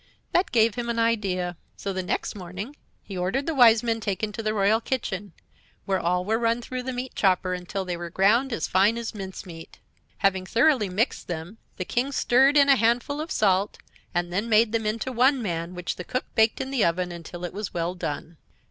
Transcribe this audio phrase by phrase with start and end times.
[0.31, 4.31] That gave him an idea; so the next morning he ordered the Wise Men taken
[4.31, 5.31] to the royal kitchen,
[5.85, 9.13] where all were run through the meat chopper until they were ground as fine as
[9.13, 9.77] mincemeat.
[10.17, 13.77] Having thoroughly mixed them, the King stirred in a handful of salt,
[14.11, 17.45] and then made them into one man, which the cook baked in the oven until
[17.45, 18.37] it was well done.